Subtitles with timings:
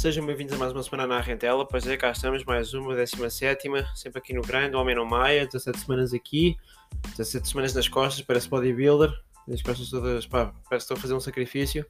[0.00, 1.68] Sejam bem-vindos a mais uma semana na Rentela.
[1.68, 5.78] Pois é, cá estamos, mais uma, 17, sempre aqui no Grande, Homem não Maia, 17
[5.78, 6.56] semanas aqui,
[7.18, 9.12] 17 semanas nas costas, parece bodybuilder,
[9.52, 11.84] as costas todas, pá, parece que estou a fazer um sacrifício.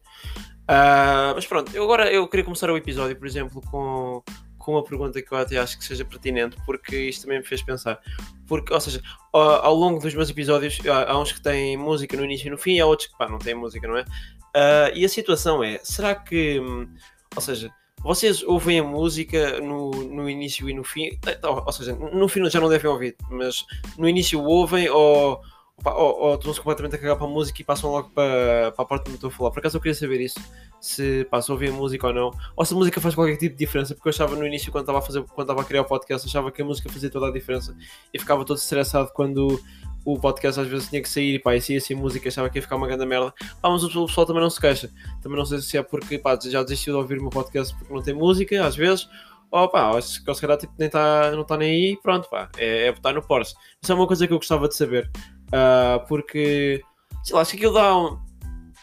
[0.62, 4.24] Uh, mas pronto, eu agora eu queria começar o episódio, por exemplo, com,
[4.58, 7.62] com uma pergunta que eu até acho que seja pertinente, porque isto também me fez
[7.62, 8.00] pensar.
[8.48, 9.00] Porque, ou seja,
[9.32, 12.50] ao, ao longo dos meus episódios, há, há, uns que têm música no início e
[12.50, 14.02] no fim, e há outros que pá, não têm música, não é?
[14.02, 16.92] Uh, e a situação é, será que, hum,
[17.36, 21.94] ou seja, vocês ouvem a música no, no início e no fim, eh, ou seja,
[21.94, 23.64] no fim já não devem ouvir, mas
[23.98, 25.40] no início ouvem ou,
[25.84, 28.88] ou, ou estão-se completamente a cagar para a música e passam logo para, para a
[28.88, 29.50] parte onde estou a falar.
[29.50, 30.40] Por acaso eu queria saber isso,
[30.80, 33.54] se passam a ouvir a música ou não, ou se a música faz qualquer tipo
[33.54, 35.82] de diferença, porque eu achava no início, quando estava a, fazer, quando estava a criar
[35.82, 37.76] o podcast, achava que a música fazia toda a diferença
[38.12, 39.60] e ficava todo estressado quando
[40.04, 42.58] o podcast às vezes tinha que sair e pá, e saía sem música, achava que
[42.58, 43.32] ia ficar uma grande merda.
[43.60, 44.90] Pá, mas o pessoal também não se queixa.
[45.22, 47.92] Também não sei se é porque pá, já desistiu de ouvir o meu podcast porque
[47.92, 49.08] não tem música, às vezes.
[49.50, 52.86] Ou pá, acho que calhar tipo, nem tá, não está nem aí pronto, pá, é,
[52.86, 53.54] é botar no Porsche.
[53.82, 55.10] Isso é uma coisa que eu gostava de saber.
[55.48, 56.82] Uh, porque,
[57.24, 58.18] sei lá, acho que aquilo dá um...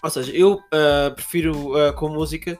[0.03, 2.58] Ou seja, eu uh, prefiro uh, com música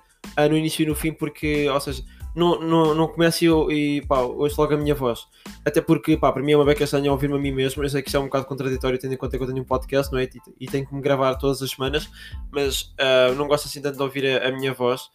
[0.50, 2.04] no início e no fim porque, ou seja,
[2.38, 5.26] não, não, não começo eu e pá, ouço logo a minha voz.
[5.66, 7.84] Até porque, pá, para mim é uma beca estranha ouvir-me a mim mesmo.
[7.84, 9.66] Eu sei que isso é um bocado contraditório, tendo em conta que eu tenho um
[9.66, 10.26] podcast, não é?
[10.26, 12.08] E, e tenho que me gravar todas as semanas,
[12.52, 15.06] mas uh, não gosto assim tanto de ouvir a, a minha voz.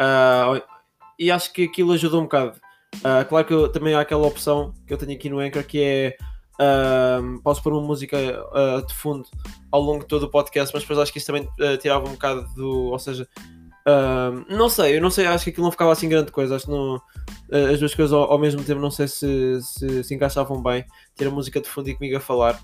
[0.00, 0.62] Uh,
[1.18, 2.58] e acho que aquilo ajuda um bocado.
[2.96, 5.82] Uh, claro que eu, também há aquela opção que eu tenho aqui no Anchor que
[5.82, 6.16] é.
[7.42, 9.26] Posso pôr uma música uh, de fundo
[9.70, 12.12] ao longo de todo o podcast, mas depois acho que isso também uh, tirava um
[12.12, 12.90] bocado do.
[12.90, 13.26] Ou seja,
[14.48, 16.56] não sei, eu não sei, acho que aquilo não ficava assim grande coisa.
[16.56, 20.04] Acho que não, uh, as duas coisas ao, ao, mesmo tempo não sei se, se,
[20.04, 20.84] se encaixavam bem.
[21.16, 22.60] Ter a música de fundo e comigo a falar.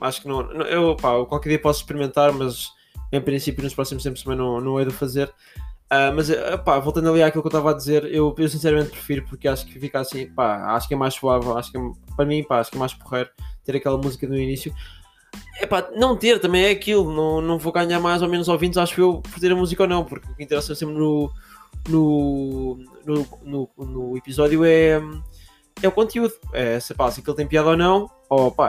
[0.00, 0.40] Acho que não.
[0.62, 2.70] Eu, pá, qualquer dia posso experimentar, mas
[3.12, 5.32] em princípio nos próximos tempos também não, não é de fazer.
[5.90, 6.28] Uh, mas
[6.66, 9.64] pá, voltando ali àquilo que eu estava a dizer, eu, eu sinceramente prefiro porque acho
[9.64, 11.80] que fica assim, pá, acho que é mais suave, acho que é,
[12.14, 13.30] para mim, pá, acho que é mais porreiro
[13.64, 14.74] ter aquela música no início.
[15.58, 18.76] É pá, não ter também é aquilo, não, não vou ganhar mais ou menos ouvintes,
[18.76, 21.30] acho eu, por ter a música ou não, porque o que interessa sempre no,
[21.88, 25.00] no, no, no, no episódio é,
[25.82, 26.34] é o conteúdo.
[26.52, 28.68] É se, pá, se aquilo tem piada ou não, ou pá,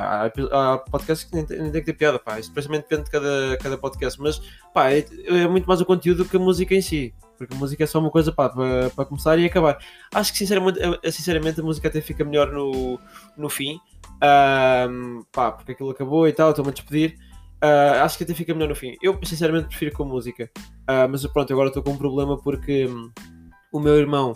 [0.51, 3.11] há, há podcasts que nem, nem tem que ter piada, pá, isso precisamente depende de
[3.11, 4.41] cada, cada podcast, mas
[4.73, 7.83] pá, é, é, muito mais o conteúdo que a música em si, porque a música
[7.83, 9.77] é só uma coisa para, para começar e acabar.
[10.13, 10.79] Acho que sinceramente,
[11.11, 12.99] sinceramente a música até fica melhor no,
[13.37, 13.79] no fim
[14.21, 17.15] um, pá, porque aquilo acabou e tal, estou-me a despedir.
[17.63, 18.95] Uh, acho que até fica melhor no fim.
[19.01, 20.49] Eu, sinceramente, prefiro com música.
[20.57, 23.11] Uh, mas pronto, agora estou com um problema porque um,
[23.71, 24.33] o meu irmão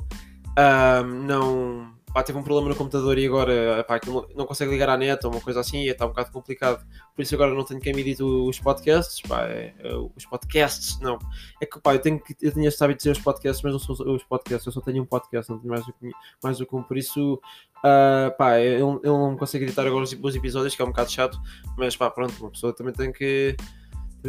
[0.57, 3.99] um, não pá, teve um problema no computador e agora pá,
[4.35, 6.85] não consegue ligar à net ou uma coisa assim e está um bocado complicado.
[7.15, 9.21] Por isso agora não tenho quem me edite os podcasts.
[9.21, 11.17] Pá, é, é, os podcasts, não.
[11.59, 13.73] É que pá, eu, tenho que, eu tinha este hábito de dizer os podcasts, mas
[13.73, 16.11] não são os podcasts, eu só tenho um podcast, não tenho mais do que,
[16.43, 16.83] mais do que um.
[16.83, 20.85] Por isso, uh, pá, eu, eu não consigo editar agora os, os episódios, que é
[20.85, 21.39] um bocado chato,
[21.77, 23.55] mas pá, pronto, uma pessoa também tem que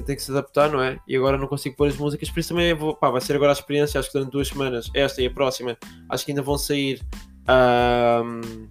[0.03, 0.99] tem que se adaptar, não é?
[1.07, 3.53] E agora não consigo pôr as músicas, por isso também vou, pá, vai ser agora
[3.53, 4.01] a experiência.
[4.01, 5.79] Acho que durante duas semanas, esta e a próxima,
[6.09, 7.01] acho que ainda vão sair
[7.47, 8.71] um,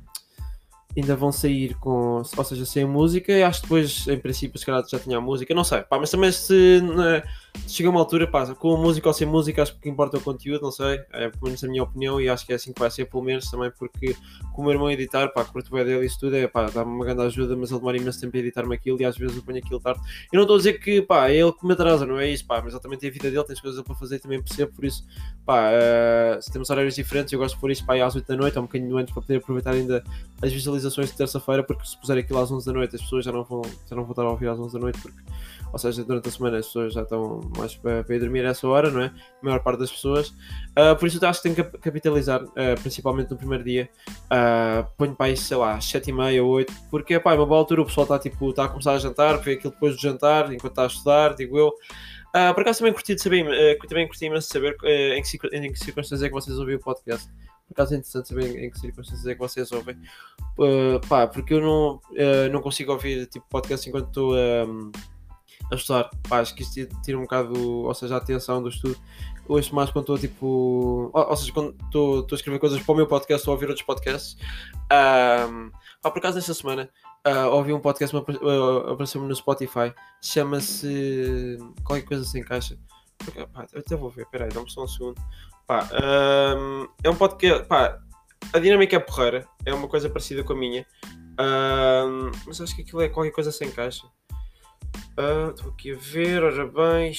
[0.95, 4.83] ainda vão sair com, ou seja, sem música, acho que depois, em princípio, se calhar
[4.87, 7.23] já tinha a música, não sei, pá, mas também se, né,
[7.67, 10.61] chega uma altura, pá, com música ou sem música, acho que importa é o conteúdo,
[10.61, 12.91] não sei, é pelo menos a minha opinião, e acho que é assim que vai
[12.91, 14.15] ser, pelo menos também, porque
[14.53, 17.05] com o meu irmão editar, pá, curto bem dele isso tudo, é pá, dá-me uma
[17.05, 19.57] grande ajuda, mas ele demora imenso tempo a editar-me aquilo, e às vezes eu ponho
[19.57, 19.99] aquilo tarde.
[20.31, 22.45] Eu não estou a dizer que, pá, é ele que me atrasa, não é isso,
[22.45, 24.73] pá, mas ele também tem a vida dele, tem as coisas para fazer, também percebo,
[24.73, 25.03] por isso,
[25.43, 28.35] pá, uh, se temos horários diferentes, eu gosto de pôr isso, pá, às 8 da
[28.35, 30.03] noite, ou um bocadinho antes, para poder aproveitar ainda
[30.41, 33.31] as visualizações de terça-feira, porque se puser aquilo às 11 da noite, as pessoas já
[33.31, 35.21] não vão, já não vão estar a ouvir às 11 da noite, porque
[35.73, 38.49] ou seja, durante a semana as pessoas já estão mais para, para ir dormir a
[38.49, 39.05] essa hora, não é?
[39.05, 39.13] A
[39.45, 40.29] maior parte das pessoas.
[40.29, 43.89] Uh, por isso eu acho que tenho que capitalizar, uh, principalmente no primeiro dia.
[44.25, 47.59] Uh, ponho para isso, sei lá, 7 e meia, 8, porque pá, é uma boa
[47.59, 50.53] altura, o pessoal está tipo, está a começar a jantar, vê aquilo depois do jantar,
[50.53, 51.73] enquanto está a estudar, digo eu.
[52.35, 55.21] Uh, por acaso também curti de saber, uh, também curti imenso de saber uh, em,
[55.21, 57.27] que, em que circunstâncias é que vocês ouviram o podcast.
[57.73, 59.97] Por acaso é interessante saber em que circunstâncias é que vocês ouvem.
[61.09, 61.99] pá, porque eu não,
[62.51, 64.35] não consigo ouvir tipo podcast enquanto estou
[65.71, 66.09] a estudar.
[66.27, 68.97] Pá, acho que isto tira um bocado, ou seja, a atenção do estudo.
[69.47, 71.11] Ouço mais quando estou tipo.
[71.13, 73.67] Ou, ou, seja, quando estou a escrever coisas para o meu podcast ou a ouvir
[73.67, 74.37] outros podcasts.
[74.83, 75.69] Um,
[76.01, 76.89] pá, por acaso, nesta semana
[77.27, 79.93] uh, ouvi um podcast que uh, apareceu-me no Spotify.
[80.21, 81.57] Chama-se.
[81.83, 82.77] Qualquer coisa sem caixa.
[83.17, 85.21] Porque, pá, até vou ver, peraí, dá-me só um segundo.
[85.67, 85.87] Pá,
[86.57, 87.65] um, é um podcast.
[87.65, 87.99] Pá,
[88.51, 90.85] a dinâmica é porreira, é uma coisa parecida com a minha.
[91.39, 94.05] Um, mas acho que aquilo é qualquer coisa sem caixa.
[95.49, 97.13] Estou aqui a ver, ora bem.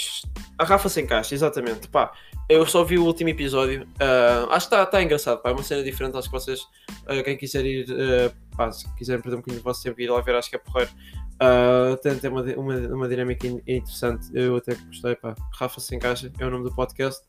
[0.58, 1.88] A Rafa sem caixa, exatamente.
[1.88, 2.12] Pá,
[2.48, 3.84] eu só vi o último episódio.
[3.84, 5.50] Uh, acho que está tá engraçado, pá.
[5.50, 6.16] É uma cena diferente.
[6.16, 9.64] Acho que vocês, uh, quem quiser ir, uh, pá, se quiserem perder um bocadinho do
[9.64, 10.90] vosso tempo ir lá ver, acho que é porreiro.
[11.34, 14.28] Uh, tem, tem uma, uma, uma dinâmica interessante.
[14.34, 15.34] Eu até gostei, pá.
[15.54, 17.22] Rafa sem caixa é o nome do podcast.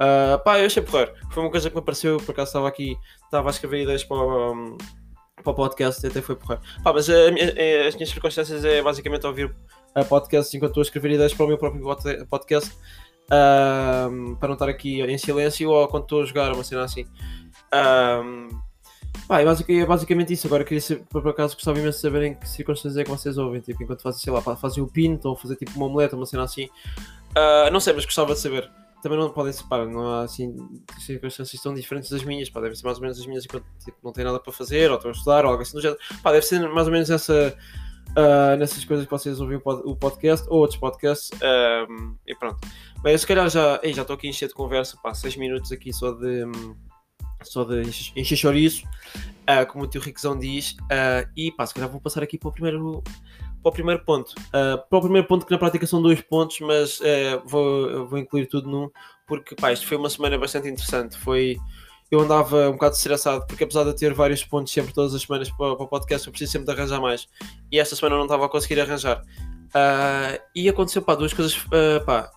[0.00, 1.12] Uh, pá, eu achei porreiro.
[1.30, 4.16] Foi uma coisa que me apareceu, por acaso estava aqui, estava a escrever ideias para
[4.16, 4.52] o.
[4.52, 4.78] Um,
[5.42, 6.60] para o podcast até foi porra.
[6.84, 7.46] Pá, mas minha,
[7.84, 9.54] a, as minhas circunstâncias é basicamente ouvir
[9.94, 11.82] a podcast enquanto estou a escrever ideias para o meu próprio
[12.28, 12.76] podcast
[13.30, 17.06] um, para não estar aqui em silêncio ou quando estou a jogar uma cena assim.
[17.72, 18.48] Um,
[19.28, 20.46] pá, é, basicamente, é basicamente isso.
[20.46, 23.60] Agora queria por acaso gostava imenso de saber em que circunstâncias é que vocês ouvem,
[23.60, 26.44] tipo, enquanto fazem, sei lá, fazem o pinto ou fazer tipo uma omeleta, uma cena
[26.44, 26.64] assim.
[27.30, 28.68] Uh, não sei, mas gostava de saber
[29.02, 30.54] também não podem separar, não há assim
[30.98, 33.96] circunstâncias tão diferentes das minhas, pá, devem ser mais ou menos as minhas enquanto tipo,
[34.02, 36.00] não têm nada para fazer, ou estão a estudar, ou algo assim do género.
[36.22, 37.56] Pá, deve ser mais ou menos essa,
[38.10, 41.30] uh, nessas coisas que vocês ouvem o podcast ou outros podcasts,
[41.88, 42.58] um, e pronto.
[43.02, 45.92] Bem, eu se calhar já, já estou aqui encher de conversa, pá, 6 minutos aqui
[45.92, 46.44] só de,
[47.42, 47.82] só de
[48.16, 52.22] encher chouriço, uh, como o tio Riquezão diz, uh, e pá, se calhar vou passar
[52.22, 53.02] aqui para o primeiro
[53.62, 54.30] para o primeiro ponto.
[54.48, 58.18] Uh, para o primeiro ponto, que na prática são dois pontos, mas uh, vou, vou
[58.18, 58.90] incluir tudo num,
[59.26, 61.16] porque pá, isto foi uma semana bastante interessante.
[61.18, 61.56] Foi,
[62.10, 65.50] eu andava um bocado estressado, porque apesar de ter vários pontos sempre todas as semanas
[65.50, 67.28] para, para o podcast, eu preciso sempre de arranjar mais.
[67.70, 69.22] E esta semana eu não estava a conseguir arranjar.
[69.68, 71.56] Uh, e aconteceu pá, duas coisas.
[71.56, 72.30] Uh, pá,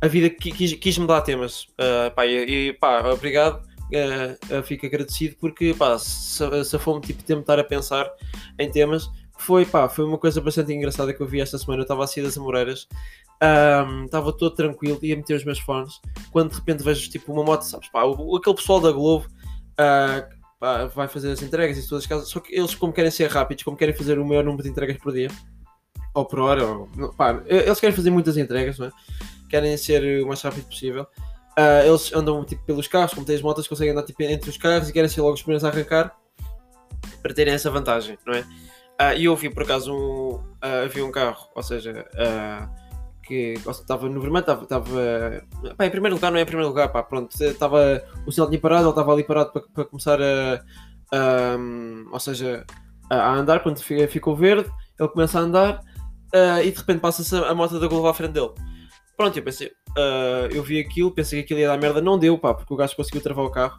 [0.00, 1.66] a vida quis, quis me dar temas.
[2.14, 3.66] pá, e, e pá, obrigado.
[3.88, 5.96] Uh, fico agradecido porque pá,
[6.78, 8.06] fome tipo tempo estar a pensar
[8.58, 11.80] em temas foi, pá, foi uma coisa bastante engraçada que eu vi esta semana.
[11.80, 12.88] Eu estava a sair das Amoreiras,
[14.04, 16.00] estava um, todo tranquilo, ia meter os meus fones.
[16.30, 20.38] Quando de repente vejo tipo uma moto, sabes, pá, o, aquele pessoal da Globo uh,
[20.58, 22.28] pá, vai fazer as entregas e todas as casas.
[22.28, 24.96] Só que eles, como querem ser rápidos, como querem fazer o maior número de entregas
[24.98, 25.30] por dia
[26.14, 28.92] ou por hora, ou, pá, eles querem fazer muitas entregas, não é?
[29.48, 31.06] querem ser o mais rápido possível.
[31.58, 34.56] Uh, eles andam tipo, pelos carros, como têm as motas, conseguem andar tipo, entre os
[34.56, 36.16] carros e querem ser logo os primeiros a arrancar
[37.20, 38.44] para terem essa vantagem, não é?
[39.00, 42.68] Uh, e eu vi por acaso um, uh, havia um carro, ou seja, uh,
[43.22, 45.46] que estava no vermelho, estava,
[45.84, 48.84] em primeiro lugar, não é em primeiro lugar, pá, pronto, estava, o sinal tinha parado,
[48.84, 52.66] ele estava ali parado para, começar a, um, ou seja,
[53.08, 54.68] a, andar, quando ficou verde,
[54.98, 55.80] ele começa a andar
[56.64, 58.50] e de repente passa-se a, a moto da Globo à frente dele.
[59.16, 59.70] Pronto, eu pensei,
[60.50, 62.96] eu vi aquilo, pensei que aquilo ia dar merda, não deu, pá, porque o gajo
[62.96, 63.76] conseguiu travar o carro,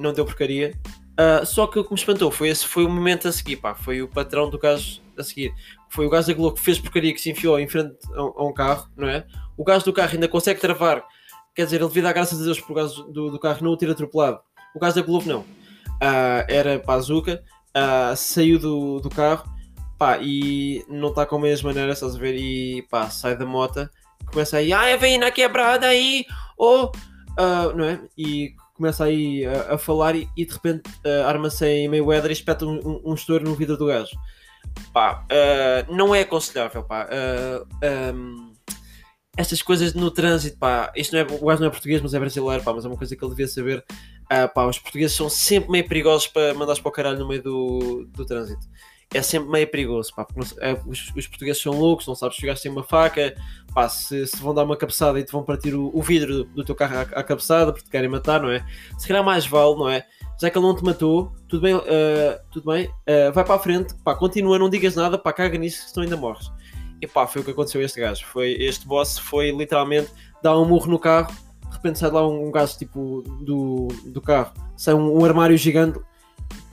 [0.00, 0.72] não deu porcaria,
[1.20, 3.74] Uh, só que o que me espantou foi esse foi o momento a seguir, pá,
[3.74, 5.52] foi o patrão do gajo a seguir.
[5.90, 8.54] Foi o gajo da que fez porcaria que se enfiou em frente a, a, um
[8.54, 9.26] carro, não é?
[9.54, 11.04] O gajo do carro ainda consegue travar,
[11.54, 13.90] quer dizer, ele dar graças a Deus por gajo do, do carro não o ter
[13.90, 14.40] atropelado.
[14.74, 15.40] O gajo da Globo não.
[15.40, 17.42] Uh, era Pazuca,
[17.76, 19.44] uh, saiu do, do carro,
[19.98, 22.34] pá, e não está com a mesma maneira, estás a ver?
[22.34, 23.86] E pá, sai da moto,
[24.32, 26.24] começa aí, ah, vem na quebrada aí,
[26.56, 28.00] oh, uh, não é?
[28.16, 32.32] E começa aí a, a falar e, e, de repente uh, arma-se em Mayweather e
[32.32, 34.16] espeta um, um, um estouro no vidro do gajo.
[34.90, 37.06] Pá, uh, não é aconselhável, pá.
[37.06, 38.54] Uh, eh, um,
[39.36, 42.18] estas coisas no trânsito, pá, isto não é, o gajo não é português, mas é
[42.18, 43.84] brasileiro, pá, mas é uma coisa que ele devia saber.
[44.32, 47.42] Uh, pá, os portugueses são sempre meio perigosos para mandar para o caralho no meio
[47.42, 48.66] do, do trânsito
[49.12, 50.24] é sempre meio perigoso, pá,
[50.60, 53.34] é, os, os, portugueses são loucos, não sabes se sem uma faca,
[53.74, 56.44] pá, se, se vão dar uma cabeçada e te vão partir o, o vidro do,
[56.44, 58.64] do, teu carro à, à, cabeçada porque te querem matar, não é?
[58.96, 60.06] Se calhar mais vale, não é?
[60.40, 61.82] Já que ele não te matou, tudo bem, uh,
[62.52, 65.88] tudo bem, uh, vai para a frente, pá, continua, não digas nada, pá, caga nisso,
[65.88, 66.50] senão ainda morres.
[67.02, 70.56] E pá, foi o que aconteceu a este gajo, foi, este boss foi literalmente dar
[70.56, 71.34] um murro no carro,
[71.68, 75.56] de repente sai lá um, um gajo tipo do, do carro, sai um, um armário
[75.56, 75.98] gigante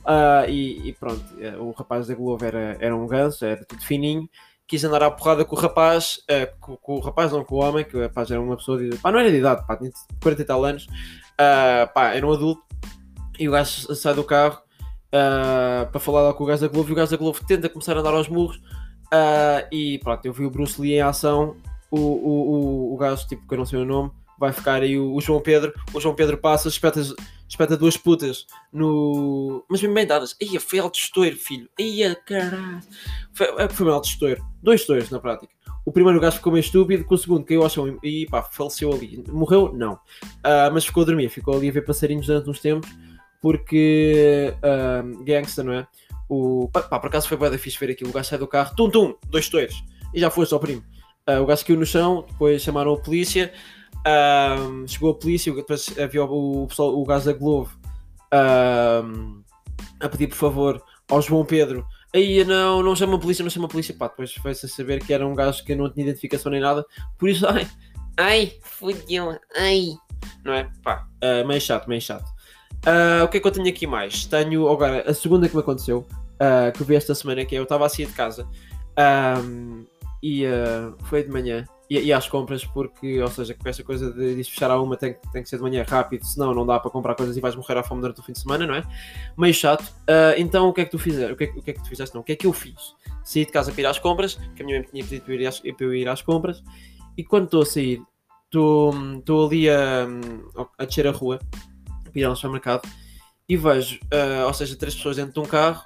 [0.08, 3.82] Uh, e, e, pronto, eh, o rapaz da Globo era, era um ganso, era tudo
[3.82, 4.26] fininho,
[4.66, 7.58] quis andar à porrada com o rapaz, uh, com, com, o rapaz, não com o
[7.58, 8.96] homem, que o rapaz era uma pessoa de.
[8.96, 9.90] pá, não era de idade, pá, tinha
[10.22, 12.62] 40 e tal anos, uh, pá, era um adulto,
[13.38, 14.62] e o gajo sai do carro
[15.10, 17.94] para falar lá com o gajo da Globo, e o gajo da Globo tenta começar
[17.94, 18.58] a andar aos murros,
[19.70, 21.54] e pronto, eu vi o Bruce Lee em ação,
[21.90, 24.98] o, o, o, o gajo, tipo, que eu não sei o nome, vai ficar aí
[24.98, 27.00] o, o João Pedro, o João Pedro passa, espeta
[27.48, 29.64] espeta duas putas no.
[29.68, 30.36] Mas bem dadas.
[30.40, 31.68] Ia, foi alto estouro, filho.
[31.78, 32.80] Ia, caralho.
[33.32, 34.44] Foi, é, foi um alto estouro.
[34.62, 35.52] Dois estouros na prática.
[35.84, 38.92] O primeiro gajo ficou meio estúpido, com o segundo caiu ao chão e pá, faleceu
[38.92, 39.24] ali.
[39.28, 39.72] Morreu?
[39.72, 39.94] Não.
[39.94, 42.90] Uh, mas ficou a dormir, ficou ali a ver passarinhos durante uns tempos,
[43.40, 45.86] porque uh, gangsta, não é?
[46.28, 48.10] O, pá, por acaso foi bem fixe ver aquilo.
[48.10, 49.82] O gajo sai do carro, tum tum, dois estouros.
[50.12, 50.84] E já foi só primo.
[51.26, 53.50] Uh, o gajo caiu no chão, depois chamaram a polícia.
[54.06, 57.70] Um, chegou a polícia, depois havia o, pessoal, o gajo da Globo
[58.32, 59.42] um,
[60.00, 63.66] a pedir por favor ao João Pedro Aí não, não chama a polícia, não chama
[63.66, 66.50] a polícia, pá, depois foi-se a saber que era um gajo que não tinha identificação
[66.50, 66.84] nem nada,
[67.18, 67.68] por isso, ai,
[68.16, 69.88] ai, fudeu, ai,
[70.42, 70.70] não é?
[70.82, 72.26] Pá, uh, meio chato, meio chato.
[72.86, 74.24] Uh, o que é que eu tenho aqui mais?
[74.24, 77.58] Tenho agora a segunda que me aconteceu, uh, que eu vi esta semana, que é
[77.58, 78.48] eu estava a sair de casa
[79.44, 79.84] um,
[80.22, 84.12] e uh, foi de manhã e, e, às compras, porque, ou seja, com essa coisa
[84.12, 86.78] de, de fechar a uma tem, tem que ser de manhã rápido, senão não dá
[86.78, 88.82] para comprar coisas e vais morrer à fome durante o fim de semana, não é?
[89.36, 89.84] Meio chato.
[90.36, 91.32] então o que é que tu fizeste?
[91.32, 92.14] O que é, o que, é que tu fizeste?
[92.14, 92.94] Não, o que é que eu fiz?
[93.24, 95.40] Saí de casa para ir às compras, que a minha mãe tinha pedido para eu
[95.40, 96.62] ir para eu ir às compras,
[97.16, 98.02] e quando estou a sair,
[98.44, 100.06] estou ali a,
[100.78, 101.38] a descer a rua
[102.14, 102.88] ir ao supermercado
[103.48, 105.84] e vejo, uh, ou seja, três pessoas dentro de um carro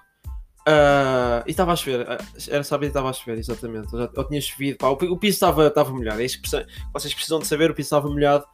[0.69, 2.03] uh, e estava a chover.
[2.03, 3.93] Uh, era sábado e estava a chover, exatamente.
[3.93, 6.21] Eu, já, eu tinha chovido, pá, o, o, piso estava, estava molhado.
[6.21, 6.49] É isso que
[6.93, 8.45] vocês precisam de saber: o piso estava molhado.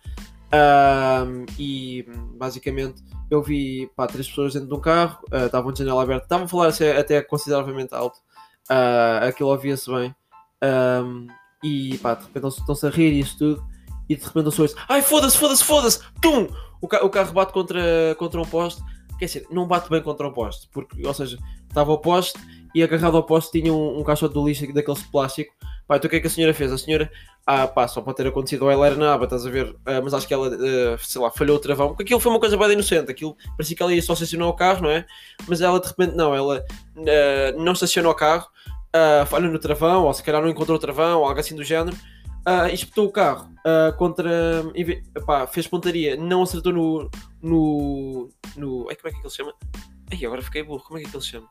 [1.58, 6.24] e basicamente eu vi pá, três pessoas dentro de um carro, estavam de janela aberta,
[6.24, 8.18] estavam a falar até, até consideravelmente alto.
[9.26, 10.14] aquilo ouvia-se bem.
[11.62, 13.64] E pá, de repente estão-se a rir e isso tudo.
[14.08, 16.48] E de repente eu sou ai foda-se, foda-se, foda-se, tum!
[16.80, 18.82] o, ca o carro bate contra, contra um poste,
[19.18, 22.38] quer dizer, não bate bem contra um poste, porque, ou seja, estava ao poste
[22.74, 25.54] e agarrado ao poste tinha um, um caixote de lixo daqueles de plástico.
[25.86, 26.70] Pá, então o que é que a senhora fez?
[26.70, 27.10] A senhora,
[27.46, 29.74] ah pá, só pode ter acontecido, ela era na aba, estás a ver?
[29.86, 32.38] Ah, mas acho que ela, uh, sei lá, falhou o travão, porque aquilo foi uma
[32.38, 35.06] coisa bem inocente, aquilo parecia que ela ia só estacionar o carro, não é?
[35.46, 36.62] Mas ela de repente não, ela
[36.96, 38.48] uh, não estacionou o carro,
[39.26, 41.96] falha no travão, ou se calhar não encontrou o travão, ou algo assim do género,
[42.46, 44.30] uh, espetou o carro uh, contra.
[45.50, 47.10] Fez pontaria, não acertou no.
[47.42, 48.28] no.
[48.56, 48.86] no.
[48.88, 49.54] Ai, como é que ele se chama?
[50.12, 51.48] Ai, agora fiquei burro, como é que ele se chama?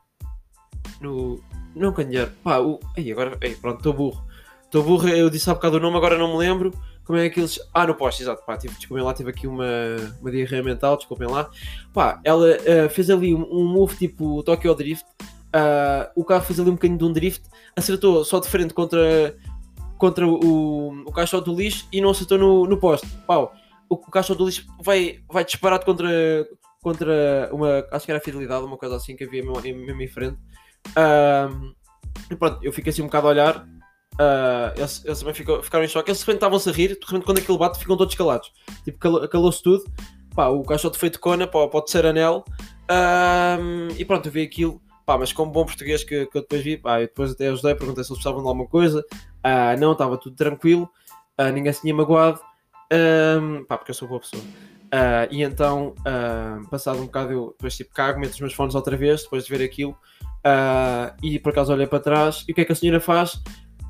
[1.00, 1.40] No.
[1.74, 2.80] Não candeeiro, pá, o.
[2.96, 3.38] Ai, agora.
[3.42, 4.24] Ai, pronto, estou burro.
[4.64, 6.72] Estou burro, eu disse há bocado o nome, agora não me lembro.
[7.04, 7.58] Como é que eles.
[7.72, 9.64] Ah, no poste, exato, pá, tive, desculpem lá, tive aqui uma,
[10.20, 11.50] uma diarreia mental, desculpem lá.
[11.94, 15.06] Pá, ela uh, fez ali um, um move tipo Tokyo Drift.
[15.48, 17.42] Uh, o carro fez ali um bocadinho de um drift,
[17.74, 19.34] acertou só de frente contra,
[19.96, 23.06] contra o, o caixote do lixo e não acertou no, no poste.
[23.26, 23.54] Pau,
[23.88, 26.10] o, o caixote do lixo vai, vai disparado contra,
[26.82, 30.08] contra uma, acho que era a fidelidade, uma coisa assim que havia mesmo, mesmo em
[30.08, 30.36] frente.
[32.30, 33.66] E pronto, eu fiquei assim um bocado a olhar.
[34.14, 36.10] Uh, eles, eles também ficou, ficaram em choque.
[36.10, 38.52] Eles de estavam-se a rir, de repente quando aquilo bate ficam todos calados.
[38.84, 39.84] Tipo, calou-se tudo.
[40.34, 42.44] Pá, o caixote foi de cona para, para o terceiro anel.
[43.96, 44.80] E pronto, eu vi aquilo.
[45.06, 47.74] Pá, mas como bom português que, que eu depois vi, pá, eu depois até ajudei,
[47.74, 49.02] perguntei se eles precisavam de alguma coisa.
[49.38, 50.86] Uh, não, estava tudo tranquilo,
[51.40, 52.38] uh, ninguém se tinha magoado,
[53.66, 54.42] pá, porque eu sou boa pessoa.
[54.42, 55.94] Uh, e então,
[56.70, 59.56] passado um bocado, eu depois tipo cago, meto os meus fones outra vez, depois de
[59.56, 59.96] ver aquilo,
[61.22, 63.40] e por acaso olhei para trás, e o que é que a senhora faz?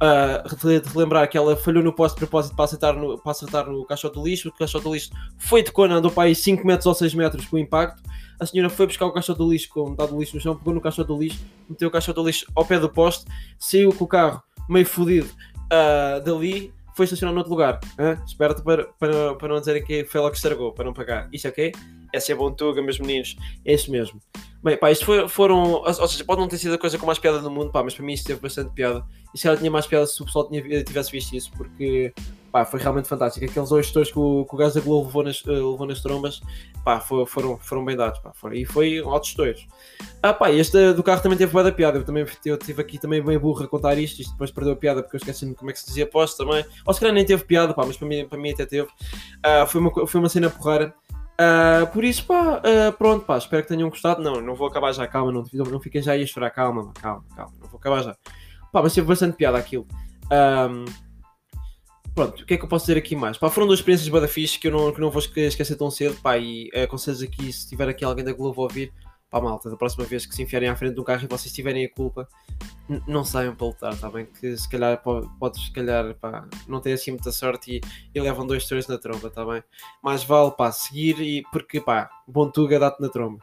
[0.01, 3.69] Uh, de relembrar que ela falhou no posto de propósito para acertar no, para acertar
[3.69, 4.49] no caixote do lixo.
[4.49, 7.47] O caixote do lixo foi de cona, andou para aí 5 metros ou 6 metros
[7.47, 8.01] com o impacto.
[8.39, 10.73] A senhora foi buscar o caixote do lixo com metade do lixo no chão, pegou
[10.73, 13.25] no caixote do lixo, meteu o caixote do lixo ao pé do poste,
[13.59, 15.29] saiu com o carro meio fodido
[15.73, 17.79] uh, dali, foi estacionar noutro lugar.
[18.27, 21.29] Espera-te para, para, para não dizerem que foi ela que estragou, para não pagar.
[21.33, 21.73] Isso é ok?
[22.13, 23.37] Essa é bom tuga, meus meninos.
[23.65, 24.21] É isso mesmo.
[24.65, 25.75] Bem, pá, isto foi, foram.
[25.75, 27.95] Ou seja, pode não ter sido a coisa com mais piada do mundo, pá, mas
[27.95, 29.07] para mim isto teve bastante piada.
[29.33, 32.13] E se ela tinha mais piada se o pessoal tinha, tivesse visto isso, porque
[32.51, 33.45] pá, foi realmente fantástico.
[33.45, 36.41] Aqueles dois gestores que o, que o Globo levou nas, uh, levou nas trombas,
[36.85, 39.67] pá, foi, foram, foram bem dados, pá, e foi altos gestores.
[40.23, 41.99] Ah, pá, este do carro também teve da piada.
[41.99, 44.77] Eu também eu tive aqui também bem burro a contar isto, isto depois perdeu a
[44.77, 46.65] piada porque eu esqueci como é que se dizia posto também.
[46.85, 48.89] Ou se calhar nem teve piada, pá, mas para mim, para mim até teve.
[48.89, 50.95] Uh, foi, uma, foi uma cena porreira.
[51.41, 54.23] Uh, por isso, pá, uh, pronto, pá, espero que tenham gostado.
[54.23, 57.25] Não, não vou acabar já, calma, não, não fiquem já aí a chorar, calma, calma,
[57.37, 58.17] calma, não vou acabar já.
[58.73, 59.87] Pá, mas teve bastante piada aquilo.
[60.31, 60.85] Um,
[62.19, 63.39] pronto, o que é que eu posso dizer aqui mais?
[63.39, 66.17] Pá, foram duas experiências bada fixe que eu não, que não vou esquecer tão cedo,
[66.21, 68.93] pá, e uh, aconselho aqui, se tiver aqui alguém da Globo a ouvir,
[69.31, 71.55] pá, malta, da próxima vez que se enfiarem à frente de um carro e vocês
[71.55, 72.29] tiverem a culpa,
[73.07, 74.27] não saiam para lutar, tá bem?
[74.27, 77.81] Que se calhar podes, se calhar, pá, não ter assim muita sorte e,
[78.13, 79.63] e levam dois três na tromba, tá bem?
[80.03, 83.39] Mais vale, pá, seguir e, porque, pá, bom tuga dá-te na tromba.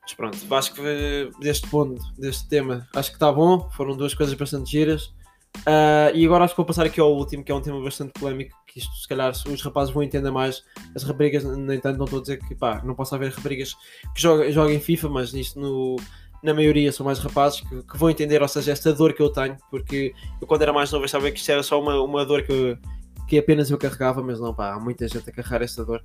[0.00, 4.34] Mas pronto, acho que deste ponto, deste tema, acho que está bom, foram duas coisas
[4.34, 5.14] bastante giras.
[5.58, 8.12] Uh, e agora acho que vou passar aqui ao último, que é um tema bastante
[8.12, 10.62] polémico, que isto se calhar os rapazes vão entender mais.
[10.94, 13.74] As raparigas, no entanto, não estou a dizer que pá, não posso haver raparigas
[14.14, 15.96] que joguem, joguem FIFA, mas isto no,
[16.42, 19.30] na maioria são mais rapazes que, que, vão entender, ou seja, esta dor que eu
[19.30, 22.42] tenho, porque eu quando era mais novo achava que isto era só uma, uma dor
[22.42, 22.78] que,
[23.26, 26.02] que apenas eu carregava, mas não, pá, há muita gente a carregar esta dor.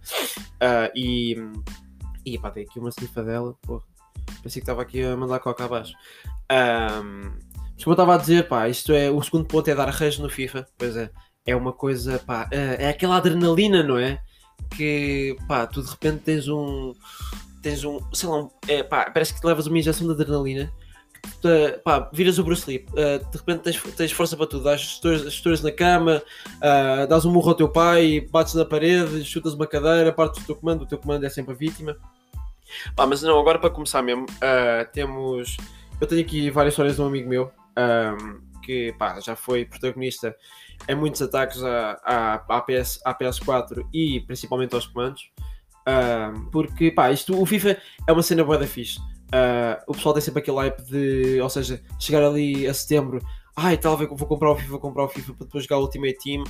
[0.56, 1.36] Uh, e,
[2.26, 2.90] e pá, tem aqui uma
[3.24, 3.84] dela porra.
[4.42, 5.94] Pensei que estava aqui a mandar coca abaixo.
[6.52, 7.32] Um,
[7.82, 9.10] mas como eu estava a dizer, pá, isto é.
[9.10, 10.68] O segundo ponto é dar arranjo no FIFA.
[10.78, 11.10] Pois é.
[11.46, 12.48] É uma coisa, pá.
[12.52, 14.20] É, é aquela adrenalina, não é?
[14.78, 16.94] Que, pá, tu de repente tens um.
[17.62, 18.00] Tens um.
[18.14, 20.72] Sei lá, um, é, pá, parece que te levas uma injeção de adrenalina
[21.42, 24.82] te- pá, viras o Bruce Lee, uh, de repente tens, tens força para tudo, dás
[24.82, 26.22] gestores na cama,
[26.58, 30.46] uh, dás um murro ao teu pai, bates na parede, chutas uma cadeira, partes do
[30.46, 31.96] teu comando, o teu comando é sempre a vítima.
[32.96, 35.58] Pá, mas não, agora para começar mesmo, uh, temos.
[36.00, 40.36] Eu tenho aqui várias histórias de um amigo meu um, que pá, já foi protagonista
[40.88, 45.32] em muitos ataques à, à, à, PS, à PS4 e principalmente aos comandos.
[45.88, 49.00] Um, porque pá, isto, o FIFA é uma cena boa da fixe.
[49.00, 53.20] Uh, o pessoal tem sempre aquele hype de, ou seja, chegar ali a setembro,
[53.56, 56.18] ai, talvez vou comprar o FIFA, vou comprar o FIFA para depois jogar o Ultimate
[56.22, 56.44] Team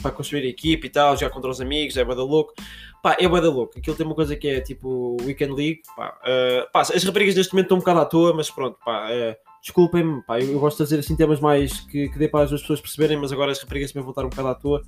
[0.00, 2.54] para construir a equipe e tal, jogar contra os amigos, é bada louco.
[3.02, 3.78] Pá, é bada louco.
[3.78, 5.82] Aquilo tem uma coisa que é tipo Weekend League.
[5.96, 9.08] Pá, uh, pá, as raparigas neste momento estão um bocado à toa, mas pronto, pá,
[9.10, 12.50] uh, desculpem-me, pá, eu, gosto de fazer assim temas mais que, que dê para as
[12.50, 14.82] pessoas perceberem, mas agora as raparigas também vão estar um bocado à toa.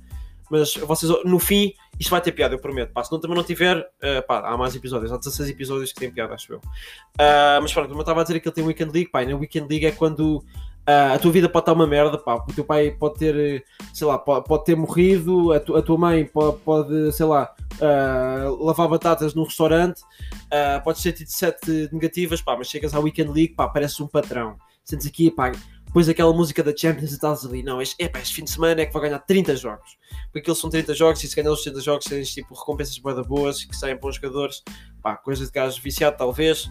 [0.51, 2.91] Mas vocês, no fim, isto vai ter piada, eu prometo.
[2.93, 5.99] Pá, se não, também não tiver, uh, pá, há mais episódios, há 16 episódios que
[5.99, 6.57] têm piada, acho eu.
[6.59, 9.35] Uh, mas pronto, eu estava a dizer que ele tem Weekend League, pá, e na
[9.35, 10.43] Weekend League é quando
[10.85, 14.19] a tua vida pode estar uma merda, pá, o teu pai pode ter, sei lá,
[14.19, 18.87] pode, pode ter morrido, a, tu, a, tua mãe pode, pode sei lá, uh, lavar
[18.87, 23.55] batatas no restaurante, uh, podes ter tido sete negativas, pá, mas chegas à Weekend League,
[23.55, 24.57] pá, pareces um patrão.
[24.83, 25.51] Sentes aqui, pá,
[25.95, 28.81] depois aquela música da Champions e estás ali, não, este, epá, este fim de semana
[28.81, 31.63] é que vai ganhar 30 jogos, porque aqueles são 30 jogos e se ganhar os
[31.63, 34.61] 30 jogos tens tipo recompensas boas que saem os jogadores,
[35.01, 36.69] pá, coisa de gajo viciado talvez,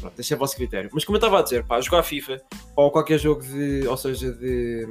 [0.00, 0.90] Pronto, deixa a vosso critério.
[0.92, 2.40] Mas como eu estava a dizer, pá, jogar FIFA
[2.76, 4.86] ou qualquer jogo de, ou seja, de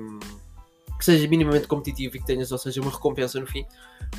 [0.97, 3.65] que seja minimamente competitivo e que tenhas, ou seja, uma recompensa no fim,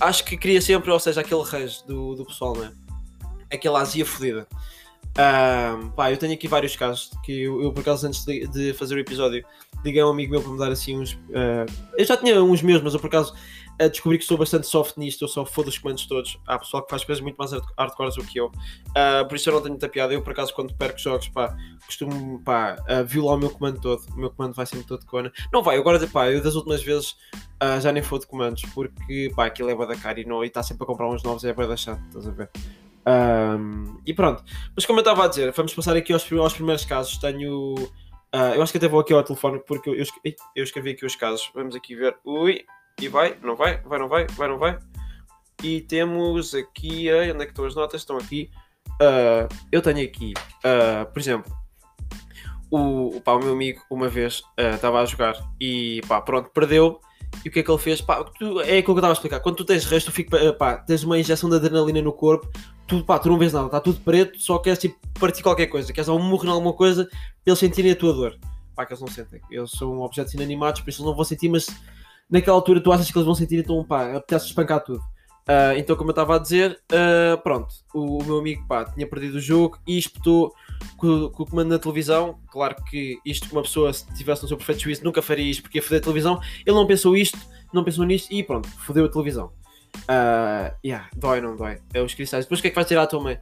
[0.01, 2.73] acho que cria sempre, ou seja, aquele range do, do pessoal, não é?
[3.53, 4.47] Aquela azia fodida.
[5.19, 8.73] Um, pá, eu tenho aqui vários casos que eu, eu por acaso, antes de, de,
[8.75, 9.45] fazer o episódio,
[9.85, 11.15] liguei a um amigo meu para me dar assim uns.
[11.15, 11.67] Uh,
[11.97, 13.35] eu já tinha uns meus, mas eu por acaso
[13.81, 15.25] uh, descobri que sou bastante soft nisto.
[15.25, 16.39] Eu só foda os comandos todos.
[16.47, 19.55] Há pessoal que faz coisas muito mais hardcore do que eu, uh, por isso eu
[19.55, 20.13] não tenho muita piada.
[20.13, 24.03] Eu por acaso, quando perco jogos, pá, costumo pá, violar o meu comando todo.
[24.15, 25.33] O meu comando vai sempre todo de cona.
[25.53, 27.17] Não vai, agora pá, eu das últimas vezes
[27.81, 30.87] já nem for de comandos, porque pá, aquilo é da cara e está sempre a
[30.87, 32.51] comprar uns novos, é boa da chato, estás a ver?
[33.09, 34.45] Um, e pronto.
[34.77, 37.17] Mas como eu estava a dizer, vamos passar aqui aos, aos primeiros casos.
[37.19, 37.75] Tenho.
[37.75, 40.05] Uh, eu acho que até vou aqui ao telefone porque eu, eu,
[40.55, 41.51] eu, escrevi aqui os casos.
[41.55, 42.17] Vamos aqui ver.
[42.25, 42.65] Ui,
[43.01, 44.79] e vai, não vai, vai, não vai, vai, não vai.
[45.63, 47.11] E temos aqui.
[47.11, 48.01] Uh, onde é que estão as notas?
[48.01, 48.51] Estão aqui.
[49.01, 50.35] Uh, eu tenho aqui,
[51.13, 51.53] por exemplo,
[52.71, 54.43] o, pá, o meu amigo uma vez
[54.75, 57.01] estava a jogar e pá, pronto, perdeu
[57.45, 58.01] e o que é que ele fez?
[58.01, 59.41] Pá, tu, é aquilo que eu estava a explicar.
[59.41, 62.51] Quando tu tens resto, tu pá, tens uma injeção de adrenalina no corpo,
[62.87, 65.93] tu, pá, tu não vês nada, está tudo preto, só queres tipo, partir qualquer coisa,
[65.93, 68.39] queres dar um murro em alguma coisa para eles sentirem a tua dor.
[68.75, 69.41] Pá, que eles não sentem.
[69.51, 71.67] Eles são objetos inanimados, por isso eles não vão sentir, mas
[72.31, 75.01] naquela altura tu achas que eles vão sentir, então pá, apetece espancar tudo.
[75.49, 79.07] Uh, então, como eu estava a dizer, uh, pronto, o, o, meu amigo pá, tinha
[79.07, 80.53] perdido o jogo e espetou
[80.99, 82.39] com, com, o comando na televisão.
[82.51, 85.79] Claro que isto, uma pessoa, se estivesse no seu perfeito juízo, nunca faria isto porque
[85.79, 86.39] ia foder a televisão.
[86.67, 87.39] Ele não pensou isto,
[87.73, 89.51] não pensou nisto e pronto, fodeu a televisão.
[90.03, 91.79] Uh, yeah, dói, não dói.
[91.95, 92.45] É os cristais.
[92.45, 93.39] Depois o que é que vais tirar à tua mãe?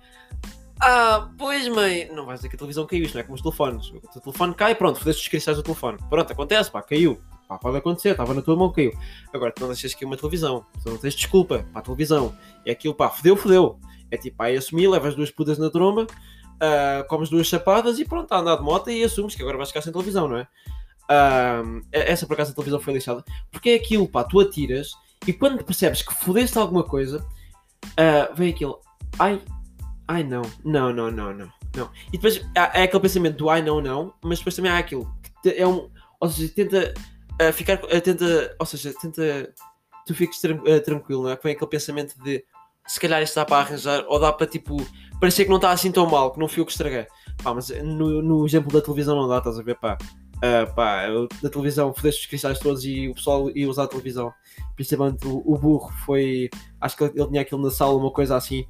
[0.78, 3.42] Ah, pois mãe, não vais dizer que a televisão caiu, isto não é como os
[3.42, 3.88] telefones.
[3.88, 5.98] O teu telefone cai, pronto, fodeste os cristais do telefone.
[6.08, 7.20] Pronto, acontece, pá, caiu.
[7.48, 8.92] Pá, pode acontecer, estava na tua mão, caiu.
[9.32, 12.36] Agora tu não deixas cair uma televisão, tu não tens desculpa para a televisão.
[12.64, 13.78] É aquilo, pá, fodeu, fodeu.
[14.10, 18.32] É tipo, aí assumir, levas duas pudas na tromba, uh, comes duas chapadas e pronto,
[18.32, 20.48] a andar de moto e assumes que agora vais ficar sem televisão, não é?
[21.08, 23.24] Uh, essa por acaso a televisão foi lixada.
[23.50, 24.92] Porque é aquilo, pá, tu atiras
[25.26, 27.24] e quando percebes que fodeste alguma coisa,
[27.84, 28.80] uh, vem aquilo,
[29.18, 29.40] ai,
[30.08, 31.90] ai não, não, não, não, não, não.
[32.08, 35.50] E depois é aquele pensamento do ai não, não, mas depois também há aquilo, que
[35.50, 35.88] é um,
[36.20, 36.94] ou seja, tenta
[37.40, 39.52] uh, ficar, uh, tenta, ou seja, tenta,
[40.06, 41.38] tu fiques tran tranquilo, não é?
[41.42, 42.44] Vem aquele pensamento de
[42.86, 44.76] se calhar isto dá para arranjar, ou dá para tipo,
[45.20, 47.06] parecer que não está assim tão mal, que não fui eu que estraguei.
[47.42, 49.98] Pá, mas no, no exemplo da televisão não dá, estás a ver, pá.
[50.36, 51.06] Uh, pá,
[51.42, 54.32] na televisão fodeste os cristais todos e o pessoal ia usar a televisão.
[54.74, 56.50] Principalmente o, o, burro foi.
[56.80, 58.64] Acho que ele tinha aquilo na sala, uma coisa assim,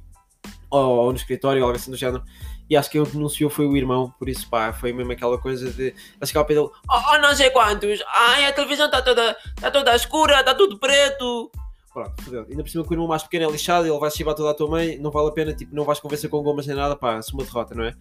[0.69, 2.23] ou, ou no escritório, algo assim do género.
[2.69, 5.71] E acho que o denunciou foi o irmão, por isso pá, foi mesmo aquela coisa
[5.71, 5.93] de.
[6.19, 9.37] Acho que ao pé dele, oh, oh, não sei quantos, ai a televisão está toda,
[9.59, 11.49] tá toda escura, está tudo preto.
[11.93, 12.45] Pronto, fodeu.
[12.47, 14.53] Ainda por cima que o irmão mais pequeno é lixado, ele vai chivar toda a
[14.53, 17.19] tua mãe, não vale a pena, tipo, não vais convencer com gomas nem nada, pá,
[17.21, 17.93] se uma derrota, não é?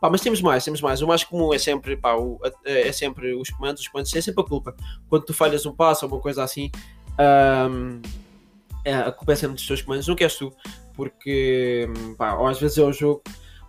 [0.00, 1.00] Pá, mas temos mais, temos mais.
[1.00, 4.42] O mais comum é sempre, pá, o, é sempre os comandos, os comandos é sempre
[4.42, 4.74] a culpa.
[5.08, 6.70] Quando tu falhas um passo ou uma coisa assim,
[7.70, 8.02] um,
[8.84, 10.52] é, a culpa é sempre dos teus comandos, não queres tu,
[10.94, 13.22] porque, pá, ou às vezes é o jogo,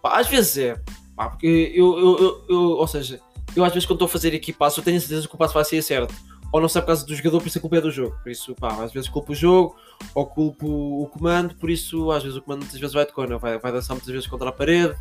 [0.04, 0.82] às vezes é,
[1.16, 3.20] pá, porque eu, eu, eu, eu, ou seja,
[3.56, 5.38] eu às vezes quando estou a fazer aqui passo, eu tenho a certeza que o
[5.38, 6.14] passo vai ser certo.
[6.52, 8.16] Ou não sei por causa do jogador, por isso a culpa é do jogo.
[8.24, 9.76] Por isso, pá, às vezes culpo o jogo,
[10.16, 13.38] ou culpo o comando, por isso às vezes o comando muitas vezes vai de cona,
[13.38, 14.96] vai, vai dançar muitas vezes contra a parede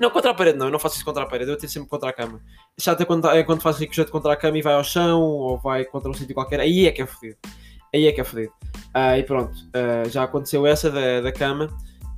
[0.00, 1.88] Não, contra a parede não, eu não faço isso contra a parede, eu tiro sempre
[1.90, 2.40] contra a cama.
[2.78, 5.58] Chato é quando, é quando faz ricochete contra a cama e vai ao chão ou
[5.58, 7.36] vai contra um sítio qualquer, aí é que é fodido.
[7.94, 8.52] Aí é que é fodido.
[8.94, 11.68] Uh, e pronto, uh, já aconteceu essa da, da cama.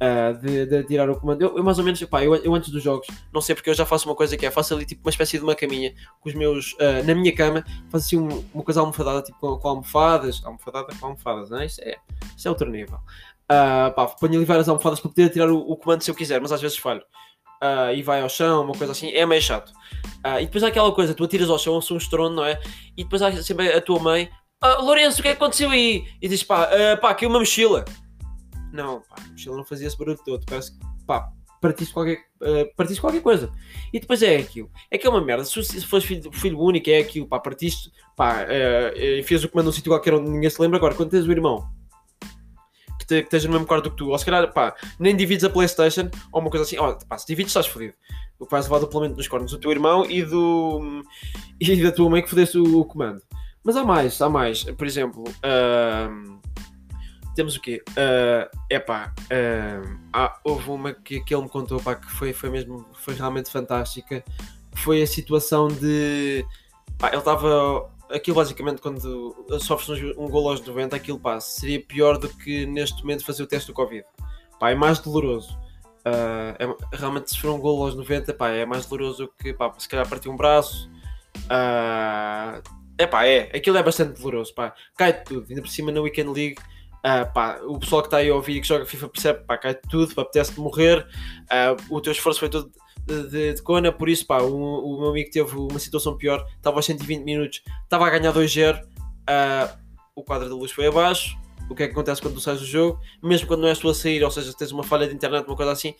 [0.01, 1.43] Uh, de, de, tirar o comando.
[1.43, 3.75] Eu, eu mais ou menos, pá, eu, eu, antes dos jogos, não sei porque eu
[3.75, 6.31] já faço uma coisa que é, faço ali tipo uma espécie de uma caminha com
[6.31, 9.69] os meus, uh, na minha cama, faço assim um, uma coisa almofadada, tipo com, com
[9.69, 11.67] almofadas, almofadada com almofadas, não é?
[11.67, 11.97] Isso é,
[12.35, 12.97] isso é outro nível.
[13.45, 16.41] Uh, pá, ponho ali várias almofadas para poder tirar o, o, comando se eu quiser,
[16.41, 17.03] mas às vezes falho.
[17.63, 19.71] Uh, e vai ao chão, uma coisa assim, é meio chato.
[20.41, 22.59] E depois há aquela coisa, tu atiras ao chão, um estrondo, não é?
[22.97, 24.31] E depois há sempre a tua mãe,
[24.63, 26.07] ah, Lourenço, o que é que aconteceu aí?
[26.21, 27.85] E diz, pá, uh, pá, aqui uma mochila.
[28.73, 30.45] Não, pá, a mochila não fazia esse barulho todo.
[30.47, 33.53] Parece que, pá, partiste qualquer, uh, partiste qualquer coisa.
[33.93, 34.71] E depois é aquilo.
[34.91, 35.45] É que é uma merda.
[35.45, 39.67] Se, se fores filho, filho único, é aquilo, pá, partiste, pá, uh, fez o comando
[39.67, 40.79] num sítio qualquer onde ninguém se lembra.
[40.79, 41.69] Agora, quando tens o irmão
[42.99, 45.45] que, te, que esteja no mesmo quarto que tu, ou se calhar, pá, nem divides
[45.45, 47.95] a Playstation, ou uma coisa assim, ó, pá, se divides estás fodido.
[48.39, 51.03] O que vais levar duplamente nos cornos do teu irmão e do.
[51.61, 53.21] e da tua mãe que fodeste o, o comando.
[53.63, 54.65] Mas há mais, há mais.
[54.65, 56.41] Por exemplo, uh,
[57.41, 57.83] temos o quê?
[57.91, 62.87] Uh, epá, uh, houve uma que, que ele me contou pá, que foi, foi mesmo,
[62.93, 64.23] foi realmente fantástica.
[64.75, 66.45] Foi a situação de.
[66.99, 67.91] Pá, ele estava.
[68.11, 72.67] Aquilo basicamente quando sofres um, um gol aos 90, aquilo pá, seria pior do que
[72.67, 74.05] neste momento fazer o teste do Covid.
[74.59, 75.59] Pá, é mais doloroso.
[76.01, 79.73] Uh, é, realmente se for um gol aos 90, pá, é mais doloroso que pá,
[79.79, 80.91] se calhar partir um braço.
[81.47, 82.61] Uh,
[82.99, 86.29] é pá, é, aquilo é bastante doloroso, pá, cai tudo, ainda por cima na Weekend
[86.29, 86.59] League
[87.01, 89.57] Uh, pá, o pessoal que está aí a ouvir e que joga FIFA percebe, pá,
[89.57, 91.07] cai tudo, apetece-te morrer,
[91.45, 92.71] uh, o teu esforço foi todo
[93.07, 96.47] de, de, de cona, por isso, pá, o, o, meu amigo teve uma situação pior,
[96.57, 98.87] estava aos 120 minutos, estava a ganhar 2-0, uh,
[99.27, 99.77] ah,
[100.15, 101.39] o quadro da luz foi abaixo,
[101.71, 103.89] o que é que acontece quando tu sais do jogo, mesmo quando não és tu
[103.89, 105.95] a sair, ou seja, tens uma falha de internet, uma coisa assim,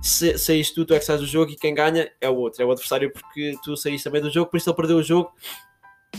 [0.00, 2.62] se saíste tu, tu é que sais do jogo e quem ganha é o outro,
[2.62, 5.30] é o adversário porque tu saíste também do jogo, por isso ele perdeu o jogo.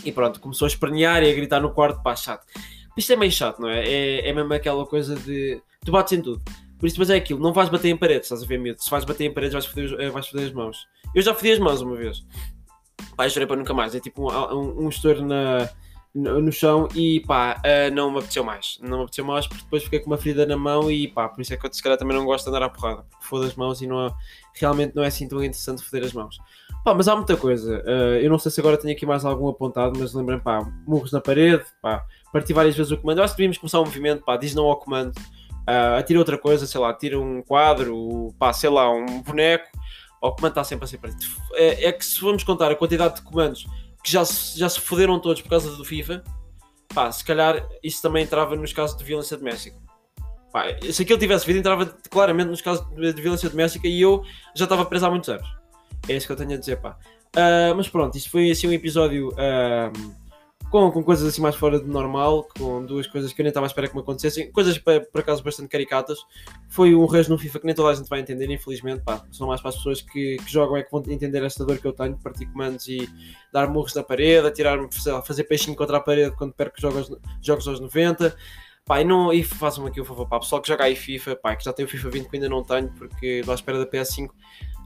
[0.03, 2.45] E pronto, começou a espernear e a gritar no quarto, pá, chato.
[2.99, 3.87] Isto é meio chato, não é?
[3.87, 5.61] É, é mesmo aquela coisa de.
[5.85, 6.41] Tu bates em tudo.
[6.77, 8.83] Por isso, mas é aquilo, não vais bater em paredes, estás a ver, miúdo?
[8.83, 10.85] Se vais bater em paredes, vais foder, eh, vais foder as mãos.
[11.15, 12.25] Eu já fodi as mãos uma vez.
[13.15, 13.95] Pá, eu para nunca mais.
[13.95, 15.69] É tipo um, um, um estouro na,
[16.13, 18.77] no, no, chão e pá, uh, não me apeteceu mais.
[18.81, 21.41] Não me apeteceu mais porque depois fiquei com uma ferida na mão e pá, por
[21.41, 23.05] isso é que eu se calhar também não gosto de andar à porrada.
[23.21, 24.13] Foda as mãos e não,
[24.53, 26.37] realmente não é assim tão interessante foder as mãos.
[26.83, 27.83] Pá, mas há muita coisa.
[27.85, 31.11] Uh, eu não sei se agora tenho aqui mais algum apontado, mas lembrem, pá, murros
[31.11, 33.17] na parede, pá, partir várias vezes o comando.
[33.17, 36.37] Eu acho que devíamos começar o movimento, pá, diz não ao comando, uh, atira outra
[36.37, 39.67] coisa, sei lá, tira um quadro, pá, sei lá, um boneco,
[40.21, 41.25] o comando está sempre a ser partido.
[41.53, 43.65] É, é, que se vamos contar a quantidade de comandos
[44.03, 46.23] que já se, já se foderam todos por causa do FIFA,
[46.93, 49.77] pá, se calhar isso também entrava nos casos de violência doméstica.
[50.51, 54.23] Pá, se aquilo tivesse vida, entrava claramente nos casos de violência doméstica e eu
[54.55, 55.58] já estava preso há muitos anos.
[56.09, 56.97] É isso que eu tenho a dizer, pá.
[57.35, 60.19] Uh, mas pronto, isto foi assim um episódio uh,
[60.71, 63.65] com, com coisas assim mais fora do normal, com duas coisas que eu nem estava
[63.65, 66.17] à espera que me acontecessem, coisas por, acaso bastante caricatas.
[66.67, 69.47] Foi um rejo no FIFA que nem toda a gente vai entender, infelizmente, pá, são
[69.47, 71.93] mais para as pessoas que, que, jogam é que vão entender esta dor que eu
[71.93, 73.07] tenho, partir comandos e
[73.53, 74.87] dar murros na parede, atirar-me,
[75.23, 78.35] fazer peixinho contra a parede quando perco jogos, jogos aos 90.
[78.85, 81.55] Pá, e, não, e façam aqui o favor, pá, pessoal que joga aí FIFA, pá,
[81.55, 83.85] que já tem o FIFA 20 que ainda não tenho, porque estou à espera da
[83.85, 84.29] PS5,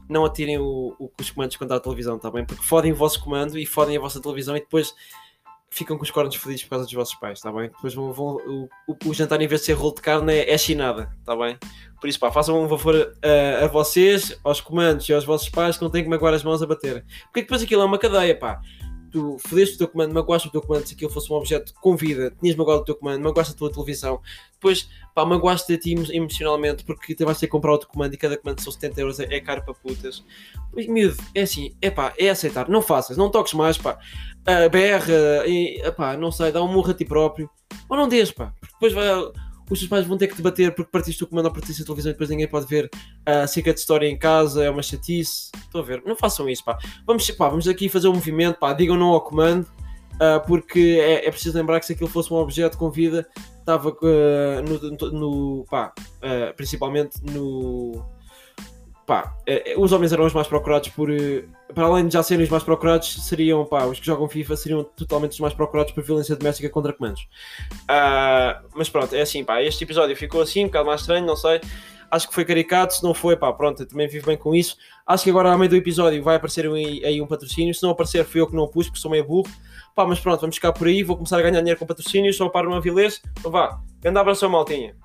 [0.08, 2.44] não atirem o, o, os comandos contra a televisão, tá bem?
[2.44, 4.94] Porque fodem o vosso comando e fodem a vossa televisão e depois
[5.74, 7.68] ficam com os cornos felizes por causa dos vossos pais, está bem?
[7.68, 10.52] Depois vão, vão o, o, o, jantar, em vez de ser rolo de carne, é,
[10.52, 11.58] é chinada, está bem?
[12.00, 15.76] Por isso, pá, façam um favor a, a, vocês, aos comandos e aos vossos pais
[15.76, 17.04] que não têm que magoar as mãos a bater.
[17.24, 18.60] Porque depois aquilo é uma cadeia, pá.
[19.10, 21.96] Tu fodeste o teu comando, magoaste o teu comando se aquilo fosse um objeto com
[21.96, 24.20] vida, tinhas magoado o teu comando, magoaste a tua televisão,
[24.52, 28.16] depois, pá, magoaste a ti emocionalmente porque te vais ter que comprar outro comando e
[28.16, 30.24] cada comando são 70 euros, é, é caro para putas.
[30.72, 33.98] Pois, miúdo, é assim, é pá, é aceitar, não faças, não toques mais, pá
[34.44, 37.50] uh, berra e epá, não sei, dá um murro a ti próprio.
[37.88, 39.08] Ou não deixes, pá, porque depois vai,
[39.70, 41.84] os teus pais vão ter que te bater porque partiste o comando ou partiste a
[41.84, 42.90] televisão e depois ninguém pode ver
[43.26, 45.50] a uh, de história em casa, é uma chatice.
[45.56, 46.78] Estou a ver, não façam isso, pá.
[47.06, 49.66] Vamos, pá, vamos aqui fazer um movimento, pá, digam não ao comando.
[50.14, 53.26] Uh, porque é, é, preciso lembrar que se aquilo fosse um objeto com vida,
[53.64, 58.04] estava uh, no, no, no, pá, uh, principalmente no,
[59.06, 61.10] pá, eh, eh, os homens eram os mais procurados por.
[61.10, 64.56] Eh, para além de já serem os mais procurados, seriam, pá, os que jogam FIFA
[64.56, 67.22] seriam totalmente os mais procurados por violência doméstica contra comandos.
[67.82, 71.36] Uh, mas pronto, é assim, pá, este episódio ficou assim, um bocado mais estranho, não
[71.36, 71.60] sei.
[72.10, 74.76] Acho que foi caricato, se não foi, pá, pronto, eu também vivo bem com isso.
[75.04, 77.74] Acho que agora, ao meio do episódio, vai aparecer aí um patrocínio.
[77.74, 79.50] Se não aparecer, fui eu que não pus, porque sou meio burro.
[79.94, 81.02] Pá, mas pronto, vamos ficar por aí.
[81.02, 82.36] Vou começar a ganhar dinheiro com patrocínios.
[82.36, 83.22] Só para uma Avilés.
[83.38, 84.96] Então vá, grande abraço, maltinha.